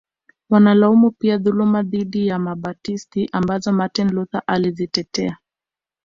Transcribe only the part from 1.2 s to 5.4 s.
dhuluma dhidi ya Wabatisti ambazo Martin Luther alizitetea